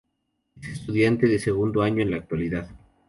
[0.59, 2.71] Es estudiante de segundo año en la actualidad.